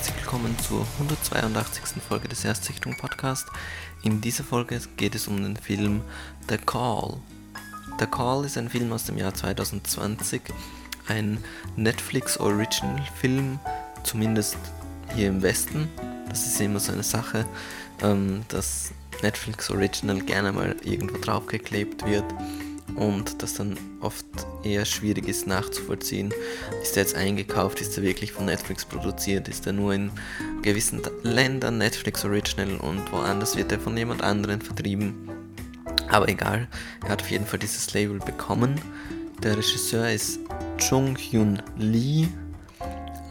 [0.00, 2.02] Herzlich willkommen zur 182.
[2.02, 3.46] Folge des Erstsichtung Podcast.
[4.02, 6.00] In dieser Folge geht es um den Film
[6.48, 7.18] The Call.
[7.98, 10.40] The Call ist ein Film aus dem Jahr 2020,
[11.06, 11.44] ein
[11.76, 13.58] Netflix Original Film,
[14.02, 14.56] zumindest
[15.14, 15.86] hier im Westen.
[16.30, 17.44] Das ist immer so eine Sache,
[18.00, 18.92] ähm, dass
[19.22, 22.24] Netflix Original gerne mal irgendwo draufgeklebt wird
[22.96, 24.24] und das dann oft
[24.62, 26.32] eher schwierig ist nachzuvollziehen.
[26.82, 27.80] Ist er jetzt eingekauft?
[27.80, 29.48] Ist er wirklich von Netflix produziert?
[29.48, 30.10] Ist er nur in
[30.62, 35.14] gewissen Ländern Netflix Original und woanders wird er von jemand anderen vertrieben?
[36.08, 36.68] Aber egal,
[37.04, 38.80] er hat auf jeden Fall dieses Label bekommen.
[39.42, 40.40] Der Regisseur ist
[40.78, 42.28] Chung Hyun Lee.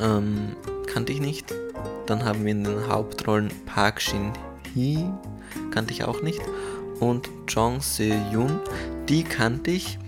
[0.00, 0.54] Ähm,
[0.86, 1.54] kannte ich nicht.
[2.06, 4.32] Dann haben wir in den Hauptrollen Park Shin
[4.74, 5.04] Hee,
[5.70, 6.40] kannte ich auch nicht.
[7.00, 8.60] Und Jong Se-yoon,
[9.08, 9.98] die kannte ich.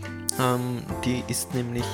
[0.41, 1.84] Ähm, die ist nämlich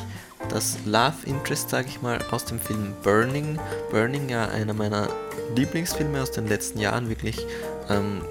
[0.48, 3.58] das Love Interest, sage ich mal, aus dem Film Burning.
[3.90, 5.08] Burning, ja einer meiner
[5.56, 7.46] Lieblingsfilme aus den letzten Jahren, wirklich
[7.88, 8.22] ähm,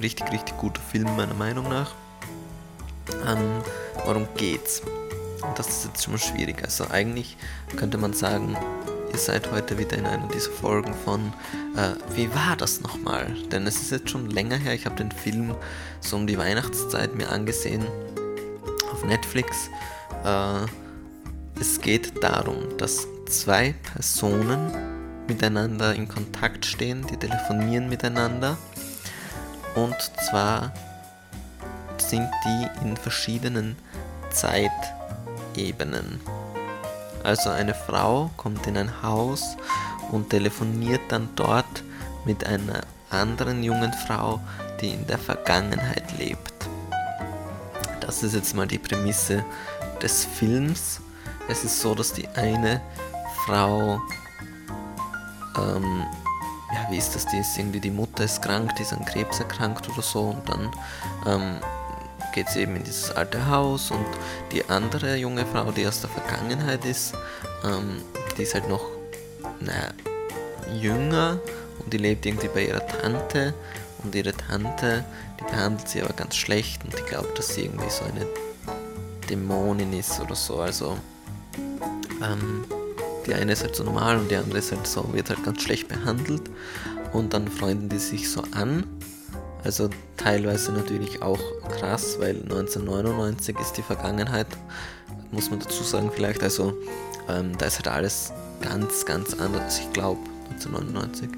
[0.00, 1.92] richtig, richtig guter Film meiner Meinung nach.
[3.26, 3.62] Ähm,
[4.04, 4.82] worum geht's?
[5.56, 6.62] Das ist jetzt schon mal schwierig.
[6.62, 7.36] Also eigentlich
[7.76, 8.56] könnte man sagen,
[9.12, 11.32] ihr seid heute wieder in einer dieser Folgen von
[11.76, 13.34] äh, Wie war das nochmal?
[13.50, 15.54] Denn es ist jetzt schon länger her, ich habe den Film
[16.00, 17.86] so um die Weihnachtszeit mir angesehen
[18.92, 19.68] auf Netflix.
[20.24, 20.66] Äh,
[21.60, 24.70] es geht darum, dass zwei Personen
[25.26, 28.56] miteinander in Kontakt stehen, die telefonieren miteinander.
[29.74, 29.96] Und
[30.28, 30.72] zwar
[31.98, 33.76] sind die in verschiedenen
[34.30, 36.20] Zeitebenen.
[37.26, 39.56] Also eine Frau kommt in ein Haus
[40.12, 41.82] und telefoniert dann dort
[42.24, 44.38] mit einer anderen jungen Frau,
[44.80, 46.54] die in der Vergangenheit lebt.
[47.98, 49.44] Das ist jetzt mal die Prämisse
[50.00, 51.00] des Films.
[51.48, 52.80] Es ist so, dass die eine
[53.44, 54.00] Frau,
[55.58, 56.06] ähm,
[56.72, 59.40] ja, wie ist das, die ist irgendwie, die Mutter ist krank, die ist an Krebs
[59.40, 60.70] erkrankt oder so und dann
[61.26, 61.60] ähm,
[62.36, 64.06] geht sie eben in dieses alte Haus und
[64.52, 67.14] die andere junge Frau, die aus der Vergangenheit ist,
[67.64, 68.02] ähm,
[68.36, 68.84] die ist halt noch,
[69.58, 69.88] naja,
[70.78, 71.40] jünger
[71.78, 73.54] und die lebt irgendwie bei ihrer Tante
[74.04, 75.02] und ihre Tante,
[75.40, 78.26] die behandelt sie aber ganz schlecht und die glaubt, dass sie irgendwie so eine
[79.30, 80.60] Dämonin ist oder so.
[80.60, 80.98] Also
[82.22, 82.66] ähm,
[83.26, 85.62] die eine ist halt so normal und die andere ist halt so, wird halt ganz
[85.62, 86.50] schlecht behandelt
[87.14, 88.84] und dann freunden die sich so an.
[89.64, 91.40] Also teilweise natürlich auch
[91.70, 94.46] krass, weil 1999 ist die Vergangenheit,
[95.32, 96.42] muss man dazu sagen vielleicht.
[96.42, 96.74] Also
[97.28, 99.78] ähm, da ist halt alles ganz, ganz anders.
[99.80, 101.30] Ich glaube 1999.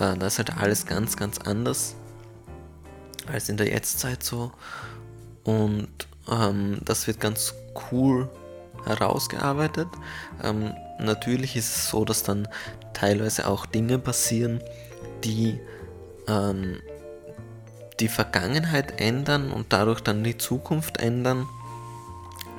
[0.00, 1.94] Äh, da ist halt alles ganz, ganz anders
[3.32, 4.52] als in der Jetztzeit so.
[5.44, 5.88] Und
[6.30, 7.54] ähm, das wird ganz
[7.90, 8.28] cool
[8.84, 9.88] herausgearbeitet.
[10.42, 12.48] Ähm, natürlich ist es so, dass dann
[12.92, 14.60] teilweise auch Dinge passieren,
[15.24, 15.60] die
[16.28, 16.80] ähm,
[18.00, 21.48] die Vergangenheit ändern und dadurch dann die Zukunft ändern.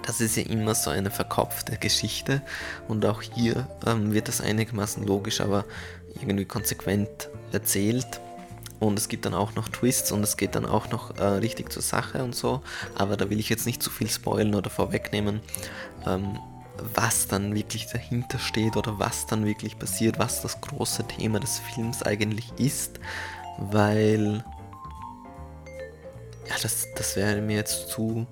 [0.06, 2.41] Das ist ja immer so eine verkopfte Geschichte
[2.88, 5.66] und auch hier ähm, wird das einigermaßen logisch, aber
[6.16, 8.19] irgendwie konsequent erzählt.
[8.80, 11.72] Und es gibt dann auch noch Twists und es geht dann auch noch äh, richtig
[11.72, 12.63] zur Sache und so.
[12.96, 15.40] Aber da will ich jetzt nicht zu viel spoilen oder vorwegnehmen,
[16.07, 16.40] ähm,
[16.96, 21.59] was dann wirklich dahinter steht oder was dann wirklich passiert, was das große Thema des
[21.59, 23.00] Films eigentlich ist.
[23.59, 24.44] Weil
[26.51, 28.28] ja, das, das wäre mir jetzt zu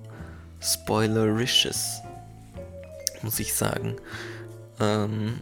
[0.60, 2.02] spoilericious,
[3.22, 3.96] muss ich sagen.
[4.78, 5.40] Ähm,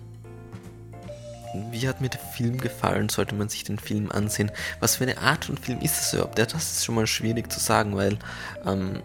[1.72, 3.08] wie hat mir der Film gefallen?
[3.08, 4.52] Sollte man sich den Film ansehen?
[4.78, 6.38] Was für eine Art von Film ist es überhaupt?
[6.38, 8.18] Ja, das ist schon mal schwierig zu sagen, weil
[8.64, 9.02] ähm,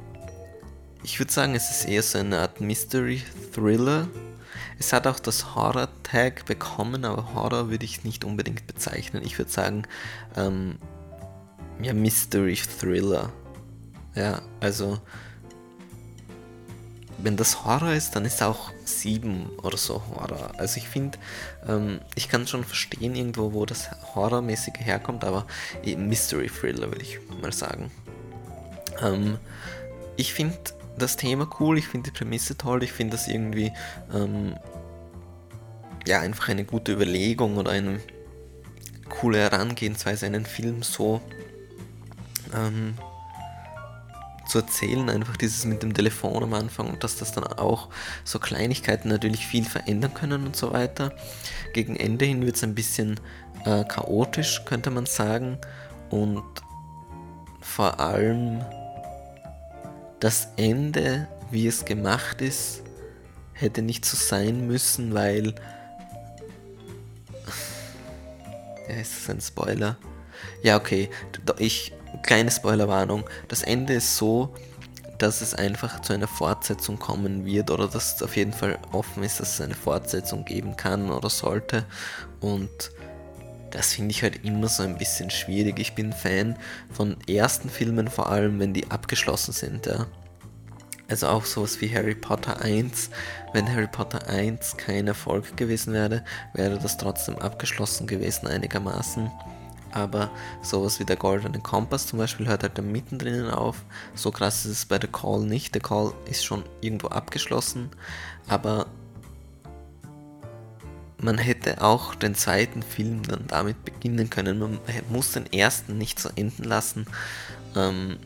[1.03, 4.07] ich würde sagen, es ist eher so eine Art Mystery-Thriller.
[4.78, 9.23] Es hat auch das Horror-Tag bekommen, aber Horror würde ich nicht unbedingt bezeichnen.
[9.26, 9.84] Ich würde sagen,
[10.35, 10.78] ähm,
[11.81, 13.31] ja, Mystery-Thriller.
[14.16, 15.00] Ja, also
[17.18, 20.52] wenn das Horror ist, dann ist auch 7 oder so Horror.
[20.58, 21.18] Also ich finde,
[21.68, 25.48] ähm, ich kann schon verstehen irgendwo, wo das Horrormäßige herkommt, aber
[25.86, 27.92] Mystery Thriller würde ich mal sagen.
[29.02, 29.38] Ähm,
[30.18, 30.58] ich finde
[30.98, 33.72] das Thema cool, ich finde die Prämisse toll, ich finde das irgendwie
[34.14, 34.56] ähm,
[36.06, 38.00] ja einfach eine gute Überlegung oder eine
[39.10, 41.22] coole Herangehensweise, einen Film so
[42.54, 42.96] ähm,
[44.53, 47.90] zu erzählen, einfach dieses mit dem Telefon am Anfang und dass das dann auch
[48.23, 51.11] so Kleinigkeiten natürlich viel verändern können und so weiter.
[51.73, 53.20] Gegen Ende hin wird es ein bisschen
[53.66, 55.58] äh, chaotisch, könnte man sagen.
[56.11, 56.44] Und
[57.61, 58.64] vor allem
[60.20, 62.84] das Ende, wie es gemacht ist,
[63.53, 65.55] hätte nicht so sein müssen, weil
[68.88, 69.97] Ja, ist das ein Spoiler?
[70.61, 71.09] Ja, okay.
[71.57, 71.93] Ich,
[72.23, 73.23] kleine Spoilerwarnung.
[73.47, 74.53] Das Ende ist so,
[75.17, 79.23] dass es einfach zu einer Fortsetzung kommen wird oder dass es auf jeden Fall offen
[79.23, 81.85] ist, dass es eine Fortsetzung geben kann oder sollte.
[82.41, 82.91] Und
[83.72, 85.79] das finde ich halt immer so ein bisschen schwierig.
[85.79, 86.57] Ich bin Fan
[86.91, 89.85] von ersten Filmen, vor allem wenn die abgeschlossen sind.
[89.85, 90.07] Ja.
[91.07, 93.09] Also auch sowas wie Harry Potter 1.
[93.53, 96.23] Wenn Harry Potter 1 kein Erfolg gewesen wäre,
[96.53, 99.31] wäre das trotzdem abgeschlossen gewesen einigermaßen.
[99.93, 100.31] Aber
[100.61, 103.84] sowas wie der Goldene Kompass zum Beispiel hört halt da mittendrin auf.
[104.16, 105.73] So krass ist es bei The Call nicht.
[105.73, 107.90] The Call ist schon irgendwo abgeschlossen.
[108.47, 108.87] Aber
[111.19, 114.59] man hätte auch den zweiten Film dann damit beginnen können.
[114.59, 114.79] Man
[115.09, 117.05] muss den ersten nicht so enden lassen.
[117.75, 118.17] Ähm,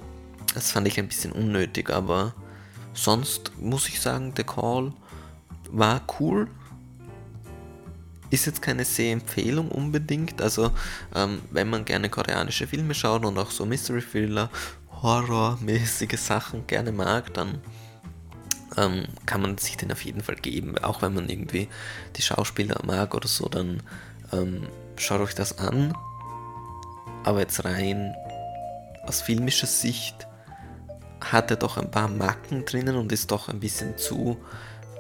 [0.54, 2.34] das fand ich ein bisschen unnötig, aber
[2.98, 4.92] Sonst muss ich sagen, The Call
[5.70, 6.48] war cool.
[8.30, 10.42] Ist jetzt keine Sehempfehlung unbedingt.
[10.42, 10.72] Also,
[11.16, 14.50] ähm, wenn man gerne koreanische Filme schaut und auch so Mystery Thriller,
[15.02, 17.62] Horror-mäßige Sachen gerne mag, dann
[18.76, 20.78] ähm, kann man sich den auf jeden Fall geben.
[20.80, 21.68] Auch wenn man irgendwie
[22.16, 23.82] die Schauspieler mag oder so, dann
[24.34, 25.96] ähm, schaut euch das an.
[27.24, 28.16] Aber jetzt rein
[29.06, 30.28] aus filmischer Sicht
[31.22, 34.38] hat er doch ein paar Macken drinnen und ist doch ein bisschen zu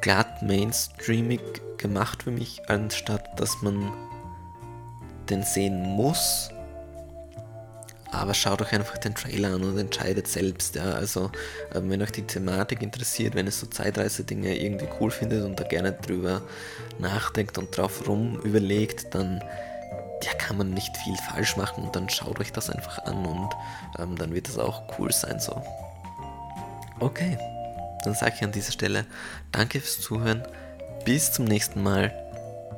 [0.01, 1.41] glatt mainstreamig
[1.77, 3.91] gemacht für mich, anstatt dass man
[5.29, 6.49] den sehen muss.
[8.11, 10.75] Aber schaut euch einfach den Trailer an und entscheidet selbst.
[10.75, 10.93] Ja.
[10.93, 11.29] Also,
[11.75, 15.65] ähm, wenn euch die Thematik interessiert, wenn ihr so Zeitreise-Dinge irgendwie cool findet und da
[15.65, 16.41] gerne drüber
[16.99, 19.43] nachdenkt und drauf rum überlegt, dann
[20.23, 23.49] ja, kann man nicht viel falsch machen und dann schaut euch das einfach an und
[23.99, 25.61] ähm, dann wird es auch cool sein so.
[26.99, 27.37] Okay,
[28.07, 29.05] dann sage ich an dieser Stelle
[29.51, 30.43] danke fürs Zuhören.
[31.05, 32.13] Bis zum nächsten Mal.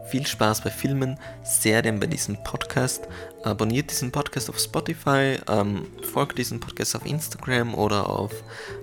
[0.08, 3.08] Viel Spaß bei Filmen, Serien bei diesem Podcast.
[3.44, 8.32] Abonniert diesen Podcast auf Spotify, ähm, folgt diesem Podcast auf Instagram oder auf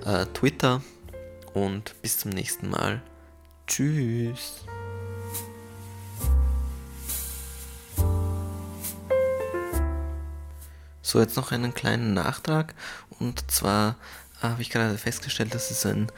[0.04, 0.82] äh, Twitter.
[1.52, 3.02] Und bis zum nächsten Mal.
[3.66, 4.64] Tschüss.
[11.02, 12.74] So, jetzt noch einen kleinen Nachtrag.
[13.18, 13.96] Und zwar
[14.42, 16.08] habe ich gerade festgestellt, dass es ein,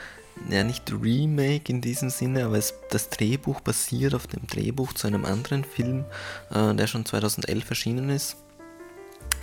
[0.50, 5.06] ja nicht Remake in diesem Sinne, aber es, das Drehbuch basiert auf dem Drehbuch zu
[5.06, 6.04] einem anderen Film,
[6.54, 8.36] äh, der schon 2011 erschienen ist,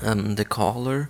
[0.04, 1.08] ähm, The Caller.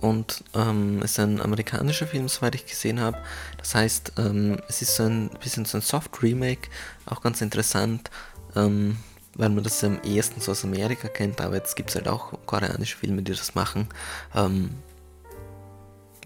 [0.00, 3.16] Und ähm, es ist ein amerikanischer Film, soweit ich gesehen habe.
[3.56, 6.68] Das heißt, ähm, es ist so ein bisschen so ein Soft-Remake,
[7.06, 8.10] auch ganz interessant,
[8.54, 8.98] ähm,
[9.34, 12.34] weil man das am ehesten so aus Amerika kennt, aber jetzt gibt es halt auch
[12.44, 13.88] koreanische Filme, die das machen.
[14.34, 14.70] Ähm,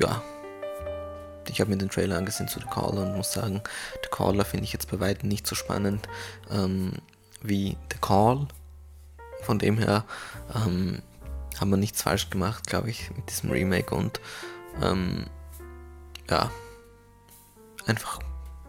[0.00, 0.22] ja,
[1.50, 3.62] ich habe mir den Trailer angesehen zu The Caller und muss sagen,
[4.03, 6.09] The Caller finde ich jetzt bei weitem nicht so spannend
[6.50, 6.93] ähm,
[7.43, 8.47] wie The Call.
[9.43, 10.05] Von dem her
[10.55, 11.03] ähm,
[11.61, 14.21] haben wir nichts falsch gemacht, glaube ich, mit diesem Remake und
[14.83, 15.27] ähm,
[16.29, 16.50] ja,
[17.87, 18.19] einfach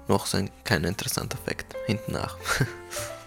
[0.08, 2.38] noch so ein kleiner interessanter Fakt hinten nach.